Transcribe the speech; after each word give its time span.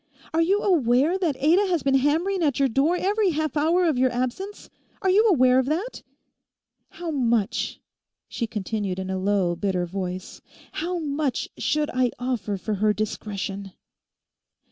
Are 0.33 0.41
you 0.41 0.63
aware 0.63 1.15
that 1.19 1.35
Ada 1.37 1.67
has 1.67 1.83
been 1.83 1.93
hammering 1.93 2.41
at 2.41 2.57
your 2.57 2.67
door 2.67 2.97
every 2.99 3.29
half 3.29 3.55
hour 3.55 3.85
of 3.85 3.99
your 3.99 4.11
absence? 4.11 4.67
Are 5.03 5.11
you 5.11 5.27
aware 5.29 5.59
of 5.59 5.67
that? 5.67 6.01
How 6.89 7.11
much,' 7.11 7.79
she 8.27 8.47
continued 8.47 8.97
in 8.97 9.11
a 9.11 9.19
low, 9.19 9.55
bitter 9.55 9.85
voice, 9.85 10.41
'how 10.71 10.97
much 10.97 11.49
should 11.59 11.91
I 11.93 12.09
offer 12.17 12.57
for 12.57 12.73
her 12.81 12.93
discretion? 12.93 13.73